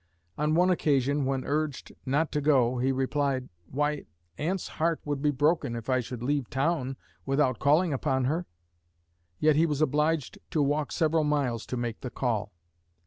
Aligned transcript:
On 0.35 0.55
one 0.55 0.71
occasion, 0.71 1.25
when 1.25 1.45
urged 1.45 1.91
not 2.07 2.31
to 2.31 2.41
go, 2.41 2.79
he 2.79 2.91
replied, 2.91 3.49
"Why, 3.69 4.07
Aunt's 4.35 4.67
heart 4.67 4.99
would 5.05 5.21
be 5.21 5.29
broken 5.29 5.75
if 5.75 5.91
I 5.91 5.99
should 5.99 6.23
leave 6.23 6.49
town 6.49 6.97
without 7.23 7.59
calling 7.59 7.93
upon 7.93 8.23
her," 8.25 8.47
yet 9.37 9.55
he 9.55 9.67
was 9.67 9.79
obliged 9.79 10.39
to 10.49 10.63
walk 10.63 10.91
several 10.91 11.23
miles 11.23 11.67
to 11.67 11.77
make 11.77 12.01
the 12.01 12.09
call. 12.09 12.51